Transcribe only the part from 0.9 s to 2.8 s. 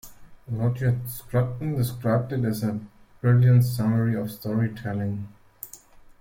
Scruton described it as a